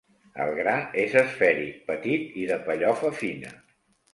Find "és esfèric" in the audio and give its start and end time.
1.01-1.77